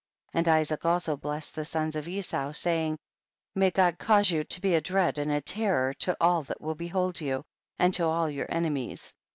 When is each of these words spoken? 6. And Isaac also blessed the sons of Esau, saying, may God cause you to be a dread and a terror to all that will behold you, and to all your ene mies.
6. 0.29 0.29
And 0.39 0.47
Isaac 0.47 0.83
also 0.83 1.15
blessed 1.15 1.53
the 1.53 1.63
sons 1.63 1.95
of 1.95 2.07
Esau, 2.07 2.53
saying, 2.53 2.97
may 3.53 3.69
God 3.69 3.99
cause 3.99 4.31
you 4.31 4.43
to 4.43 4.59
be 4.59 4.73
a 4.73 4.81
dread 4.81 5.19
and 5.19 5.31
a 5.31 5.41
terror 5.41 5.93
to 5.99 6.17
all 6.19 6.41
that 6.45 6.59
will 6.59 6.73
behold 6.73 7.21
you, 7.21 7.43
and 7.77 7.93
to 7.93 8.05
all 8.05 8.27
your 8.27 8.47
ene 8.51 8.73
mies. 8.73 9.13